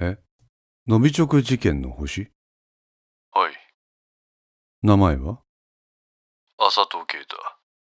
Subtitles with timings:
[0.00, 0.16] え？
[0.86, 2.30] ノビチョク事件の星？
[3.32, 3.52] はい。
[4.82, 5.40] 名前は？
[6.58, 7.36] 浅戸啓太。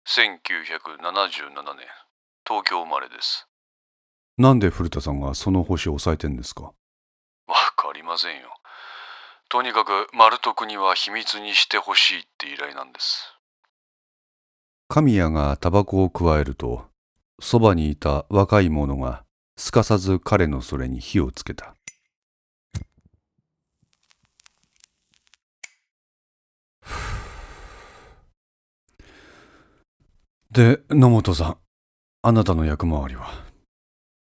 [0.06, 1.88] 1977年。
[2.46, 3.48] 東京生まれです。
[4.38, 6.74] なんで古田さんがその星を押さえてんですか？
[7.48, 8.50] わかりませんよ。
[9.50, 13.34] とにかく、丸徳には秘密にしてほしいって依頼なんです。
[14.90, 16.88] 神谷がタバコを加えると、
[17.40, 19.24] そばにいた若い者が
[19.56, 21.76] すかさず彼のそれに火をつけた。
[30.54, 31.58] で、野本さん、
[32.22, 33.28] あなたの役回りは？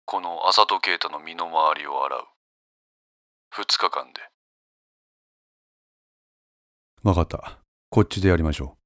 [0.04, 2.20] この浅戸啓太の身の回りを洗う。
[3.52, 4.20] 2日間で。
[7.02, 7.58] わかった。
[7.88, 8.76] こっちでやりましょ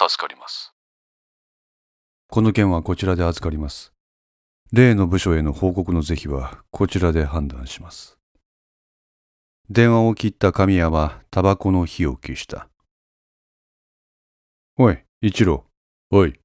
[0.00, 0.08] う。
[0.08, 0.72] 助かります。
[2.28, 3.92] この件はこちらで預かります。
[4.72, 8.16] 例の部署への報告の是非はこちらで判断します。
[9.68, 12.70] 電話を切った神谷はタバコの火を消した。
[14.78, 15.66] おい、一郎。
[16.14, 16.38] おい。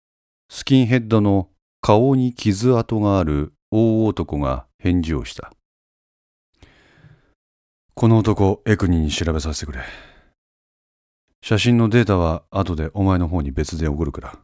[0.49, 1.49] スキンヘッドの
[1.81, 5.51] 顔に傷跡がある大男が返事をした。
[7.93, 9.81] この男、エクニに調べさせてくれ。
[11.43, 14.39] 写真のデータは後でお前の方に別で送るから。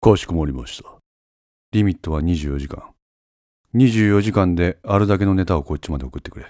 [0.00, 0.90] かしこまりました。
[1.70, 2.82] リミットは24時間。
[3.76, 6.46] 24時間であるだけのネタをこっちまで送ってくれ。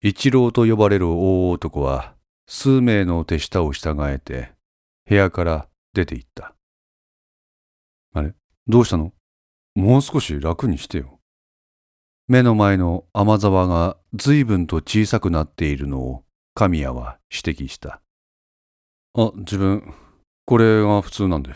[0.00, 2.14] 一郎と呼ばれる大男は
[2.46, 4.52] 数名の手下を従えて
[5.06, 6.54] 部屋から出て行った。
[8.12, 8.34] あれ？
[8.66, 9.12] どうしたの？
[9.74, 11.18] もう少し楽にしてよ。
[12.28, 18.00] 目の前の雨沢が随分と小さくなっているのを神谷は指摘した。
[19.16, 19.94] あ、自分、
[20.46, 21.52] これが普通なんで。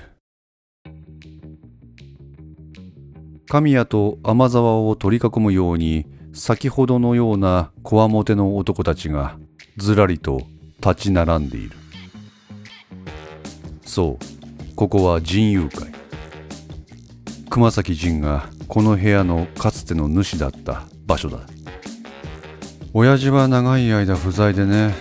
[3.48, 9.39] 神谷と雨沢を取り囲むように先ほどのようなこわもての男たちが
[9.78, 10.42] ずらりと
[10.84, 11.77] 立ち並んでいる
[13.86, 14.37] そう
[14.78, 15.89] ここは人友会。
[17.50, 21.40] 熊崎仁がこの部屋のかつての主だった場所だ。
[22.94, 24.94] 親父は長い間不在でね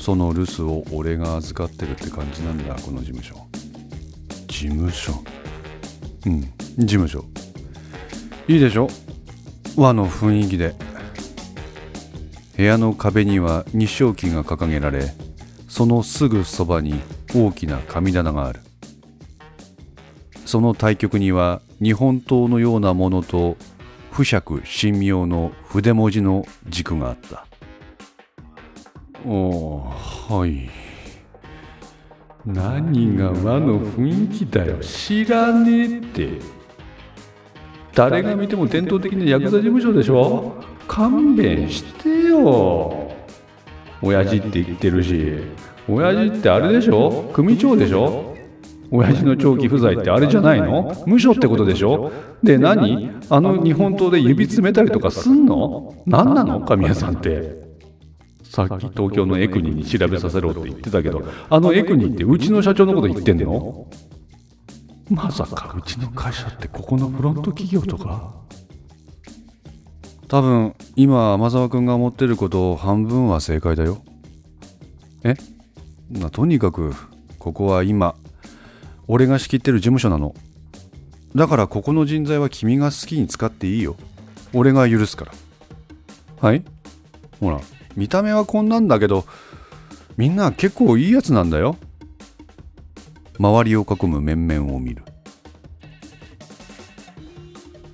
[0.00, 3.36] その留守を俺が預かってるって感じなんだこの事務所。
[4.48, 5.12] 事務所？
[6.26, 7.24] うん事務所。
[8.48, 8.88] いいでしょ？
[9.76, 10.74] 和の雰囲気で。
[12.56, 15.04] 部屋の壁には日照旗が掲げられ
[15.68, 17.00] そのすぐそばに
[17.32, 18.58] 大きな神棚がある。
[20.44, 23.56] その対極には日本刀のようなものと
[24.10, 27.46] 不釈神妙の筆文字の軸があった。
[29.26, 30.68] おはい。
[32.44, 34.78] 何が和の雰囲気だよ。
[34.78, 36.28] 知らねえって。
[37.94, 40.56] 誰が見ても伝統的なヤクザ事務所でしょ。
[40.88, 43.12] 勘弁してよ。
[44.02, 45.38] 親父って言ってるし。
[45.88, 47.30] 親父ってあれでしょ。
[47.32, 48.36] 組長でしょ。
[48.94, 50.94] 親父の長期不在ってあれじゃないの？
[51.06, 52.12] 無所ってことでしょ？
[52.42, 53.10] で何？
[53.30, 55.94] あの日本刀で指詰めたりとかすんの？
[56.04, 56.60] 何なの？
[56.60, 57.62] 神谷さんって。
[58.44, 63.86] さっき東京のエクニに調べさせろって言ってたけどあのエクニってうちの社長のこと言ってんの？
[65.08, 68.34] まさかうちの会社ってここのフロント企業とか？
[70.28, 74.04] 多分今天沢君が思ってること半分は正解だよ。
[75.24, 75.34] え？
[76.10, 76.92] まあとにかく
[77.38, 78.16] ここは今
[79.08, 80.34] 俺が仕切ってる事務所なの。
[81.34, 83.96] だからここの人材は君が好きに使っていいよ。
[84.52, 85.32] 俺が許すから。
[86.40, 86.62] はい？
[87.40, 87.60] ほら
[87.96, 89.24] 見た目はこんなんだけど
[90.16, 91.76] みんな結構いいやつなんだよ。
[93.38, 95.02] 周りを囲む面々を見る。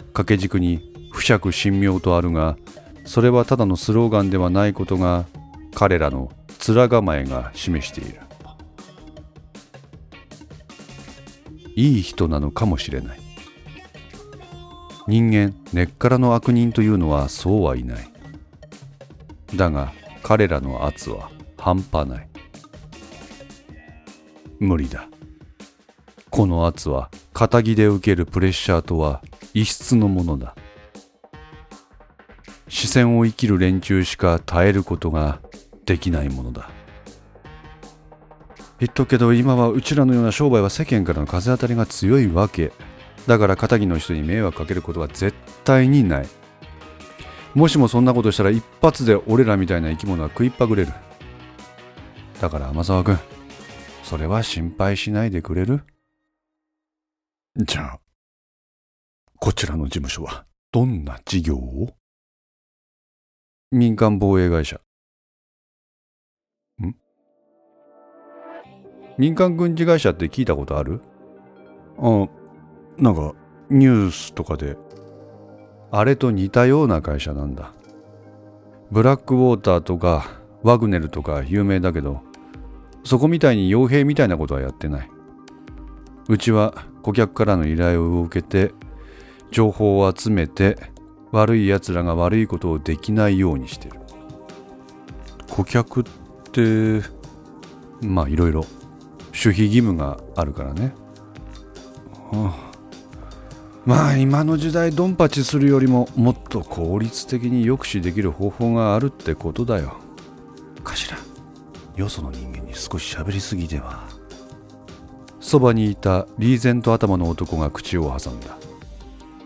[0.09, 2.57] 掛け軸に不釈神妙とあるが
[3.05, 5.27] それはただのスローガンではないことが
[5.75, 8.21] 彼らの面構えが示している。
[11.79, 13.21] いい人なのかもしれない。
[15.07, 18.13] 人間根っからの悪人というのはそうはいない。
[19.55, 19.93] だが
[20.25, 22.29] 彼らの圧は半端ない。
[24.59, 25.09] 無理だ。
[26.31, 29.23] この圧は仇で受けるプレッシャーとは
[29.55, 30.57] 異質のものだ。
[32.67, 35.39] 視線を生きる連中しか耐えることが
[35.87, 36.71] できないものだ。
[38.81, 42.73] 言っとくけど今はうちらのような商売は世間からの風当たりが強いわけ。
[43.27, 46.29] だから仇の人に迷惑かけることは絶対にない。
[47.55, 50.93] もしもそんなことしたら一発で俺らみたいな生き物は食いっぱぐれる。
[52.41, 53.19] だから天沢君
[54.05, 55.83] それは心配しないでくれる？
[57.57, 58.01] じゃあ
[59.41, 61.97] こちらの事務所はどんな事業を？
[63.73, 64.81] 民間防衛会社。
[69.19, 71.03] 民間軍事会社って聞いたことある？
[71.99, 72.29] あ、
[72.97, 73.35] なんか
[73.69, 74.77] ニュースとかで。
[75.91, 77.73] あれと似たような会社なんだ。
[78.91, 80.31] ブラックウォーターとか
[80.63, 82.21] ワグネルとか有名だけど、
[83.05, 85.11] そこみたいに傭兵みたいなことはやってない。
[86.29, 88.73] うちは顧客からの依頼を受けて、
[89.51, 90.77] 情報を集めて、
[91.33, 93.99] 悪い奴らが悪いことをできないようにしてる。
[95.51, 96.05] 顧客っ
[96.53, 97.01] て、
[98.03, 98.67] まあいろいろ、
[99.45, 100.93] 守秘義務があるからね。
[102.33, 102.69] はあ
[103.87, 109.97] まあ今の時代ドンパチするよりももっと効率的に抑止できる方法があるってことだよ。
[110.85, 111.17] 頭
[111.97, 114.07] よその人間に少し喋りすぎでは。
[115.41, 118.59] そばにいたリーゼント頭の男が口を挟んだ。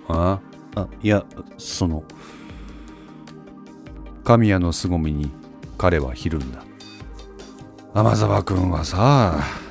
[0.08, 0.40] あ
[0.74, 0.88] あ？
[1.02, 1.24] いや
[1.56, 2.02] その。
[4.24, 5.30] 神谷の凄みに
[5.78, 6.64] 彼はひるんだ。
[7.94, 9.61] 天沢君はさ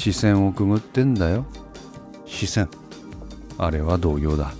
[0.00, 1.44] 視線をくぐってんだよ。
[2.24, 2.70] 視線。
[3.58, 4.54] あれは同業だ。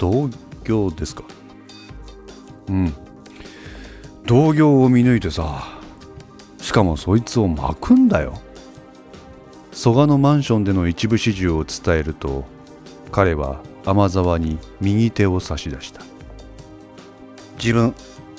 [0.00, 0.28] 同
[0.64, 1.22] 業ですか？
[2.68, 2.92] うん。
[4.26, 5.78] 同業を見抜いてさ
[6.58, 8.40] しかもそいつを巻くんだよ。
[9.70, 12.44] 蘇我のマンションでの一部始終を伝えると
[13.12, 16.00] 彼は天沢に右手を差し出した。
[17.58, 17.94] 自分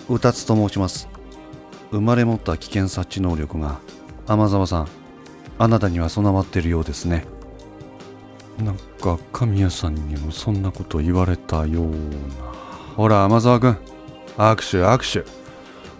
[0.10, 1.07] 宇達と申します。
[1.92, 3.80] 生まれ持った危険察知能力が
[4.28, 4.88] 天沢さん
[5.59, 7.25] あなたには備わってるようですね。
[8.63, 11.98] なんか神谷さんにもそんなこと言われたような。
[12.95, 13.77] ほら天沢君。
[14.38, 15.30] 握手握手。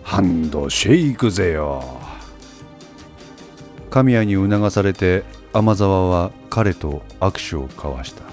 [0.04, 1.84] ハンドシェイクぜよ。
[3.90, 5.24] 神谷に促されて
[5.54, 8.24] 天沢は彼と握手を交わした。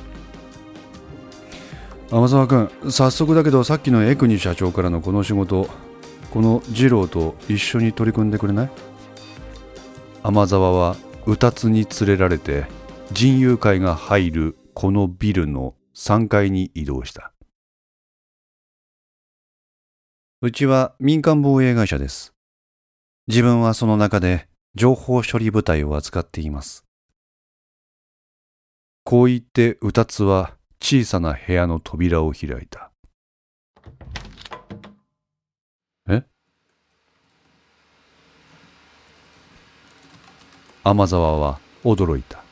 [2.10, 5.68] 天沢君早速だけどさっきの江国社長からのこの仕事
[6.30, 8.70] この二郎と一緒に取り組んでくれない？
[10.22, 12.66] 天沢はうたつに連れられて
[13.12, 17.32] 人友会が入るこのビルの3階に移動した。
[20.42, 22.34] うちは民間防衛会社です。
[23.26, 26.84] 自分はその中で情報処理部隊を扱っています。
[29.04, 32.90] こう言ってうたつは小さな部屋の扉を開いた。
[40.86, 42.42] 天沢は驚いた。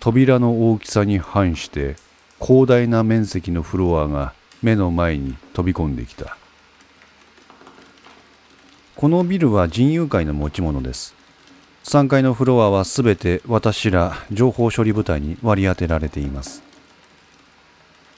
[0.00, 1.96] 扉の大きさに反して
[2.38, 6.36] 広大な面積のフロアが目の前に飛び込んできた。
[8.96, 11.14] このビルは人友会の持ち物です。
[11.84, 16.62] 3階のフロアはすべて私ら情報処理部隊に割り当てられています。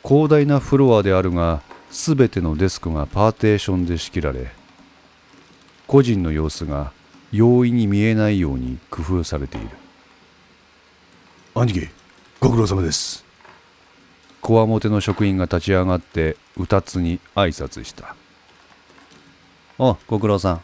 [0.03, 1.63] 広大なフロアであるが
[1.93, 4.51] すべてのデスクがパーテーションで仕切られ
[5.87, 6.93] 個人の様子が
[7.33, 9.69] 容易に見えないように工夫されている。
[11.55, 11.89] 兄貴
[12.41, 13.25] ご苦労様です。
[14.41, 18.17] こわもての職員が立ち上がってうたつに挨拶した。
[19.79, 20.61] おご苦労さん。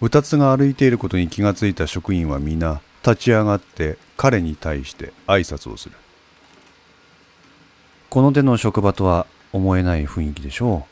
[0.00, 5.94] うたつが歩いていることに気がついた職員は皆立ち上がって彼に対して挨拶をする。
[8.08, 10.86] この手の職場とは思えない雰囲気でしょ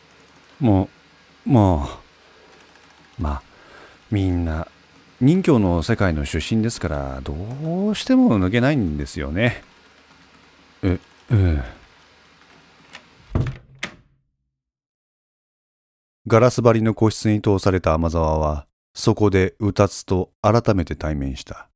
[0.60, 0.64] う。
[0.64, 0.88] も
[1.46, 1.88] うも
[3.18, 3.47] うまあ
[4.10, 4.68] みんな。
[5.20, 9.64] 任教の世界の出身ですからどうしても抜けないんですよね。
[10.82, 11.00] え
[11.30, 11.78] ええ。
[16.28, 21.68] ガラス張りの個室に通された天沢はそこでうたつと改めて対面した。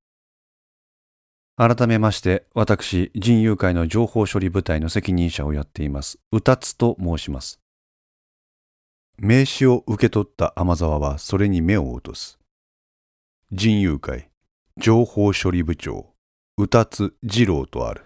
[1.57, 6.19] 改めまして私人友会の情報処理部隊の責任者をやっています。
[6.31, 7.62] うたつと申します
[9.19, 12.39] 名刺を受け取った天沢はそれに目を落とす。
[13.53, 14.31] 人友会
[14.79, 16.15] 情報処理部長
[16.57, 18.05] 宇達二郎とある。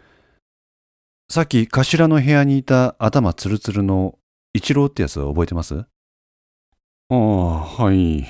[1.31, 4.19] さっき頭の部屋にいた頭ツルツルの
[4.53, 5.87] 一郎ってやつ覚えてます？
[7.09, 8.27] ああはい。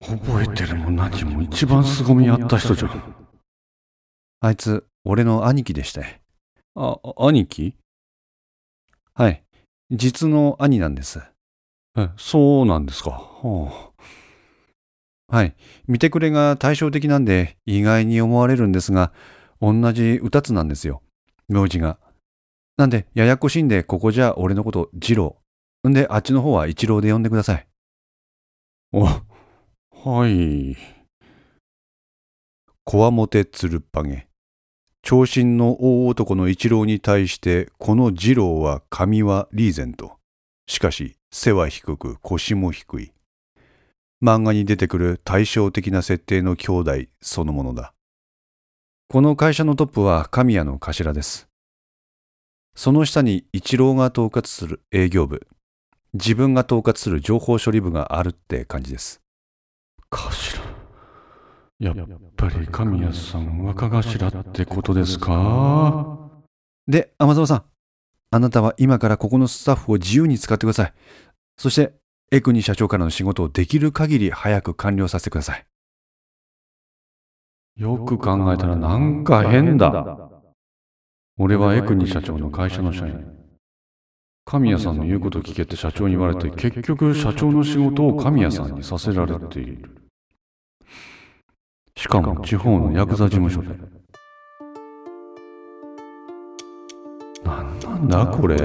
[0.00, 3.14] 覚えてるも何も一番凄みあった人じゃん。
[4.40, 6.02] あいつ俺の兄貴でした。
[6.74, 7.74] あ兄貴？
[9.14, 9.42] はい
[9.90, 11.20] 実の兄なんです
[11.96, 13.96] えそうなんですかはあ
[15.28, 15.56] はい。
[15.88, 19.12] 見てくれが対照的なんで意外に思われるんですが、
[19.60, 21.02] 同じ歌つなんですよ。
[21.48, 21.98] 名字が。
[22.76, 25.36] なんで、ややこしいんで、ここじゃ俺のこと、二郎。
[25.88, 27.66] んで、あっちの方は一郎で呼んでください。
[28.92, 30.76] お、はい。
[32.84, 34.28] こわもてつるっぱげ。
[35.08, 40.16] 長身の大男の一郎に対してこの二郎は髪はリーゼント。
[40.66, 43.12] しかし背は低く腰も低い。
[44.20, 47.92] 漫画に出てくる対照的な設定の兄弟そのものだ。
[49.08, 51.46] この会社のトップは神谷の頭です。
[52.74, 55.46] その下に一郎が統括する営業部、
[56.14, 59.20] 自分が統括する情報処理部があるって感じです。
[60.10, 60.65] 頭。
[61.78, 61.96] やっ
[62.36, 66.30] ぱり神谷さん若頭ってことですか？
[66.88, 67.64] で、天沢さん。
[68.30, 70.94] あなたは今からここのスタッフを自由に使ってください。
[71.58, 71.92] そして、
[72.32, 75.66] エクニ社長からの仕事をできる限り早く完了させてください。
[77.76, 80.30] よく考えたらなんか変だ。
[81.38, 83.26] 俺はエクニ社長の会社の社員。
[84.46, 90.05] 神谷さんの言うこと聞けって社長に言われて、結局社長の仕事を神谷さんにさせられている。
[91.98, 93.68] しかも地方のヤクザ事務所で。
[97.42, 98.56] なんなんだこれ。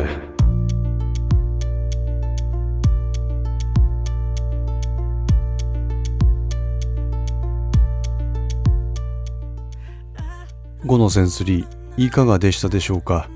[10.84, 13.30] 5のセンスリーいかがでしたでしょうか？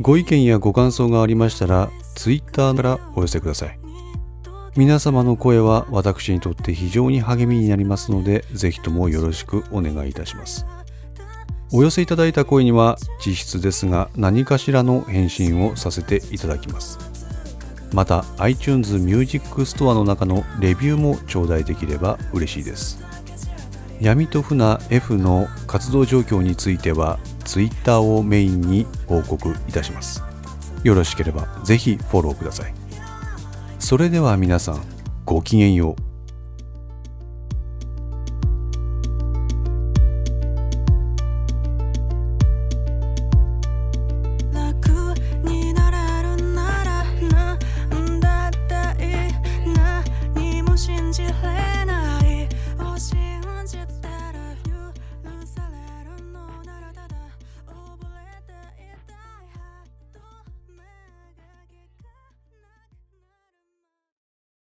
[0.00, 3.79] ご意見やご感想がありましたら Twitter からお寄せください
[4.76, 10.64] 皆様の声は私にとって非常に励みになりますのでぜひともよろしくお願いいたします。
[11.72, 16.98] お寄せいただいた声には実質ですが何かしらの返信をさせていただきます。
[17.92, 23.02] また iTunes Music Store の中のレビューも頂戴できれば嬉しいです。
[24.00, 30.22] 闇と船 F の活動状況については Twitter をメインに報告いたします。
[30.84, 32.79] よろしければぜひフォローください。
[33.90, 34.84] それでは皆さん
[35.24, 36.09] ごきげんよう。